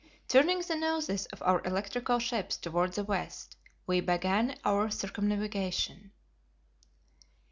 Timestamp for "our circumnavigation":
4.65-6.11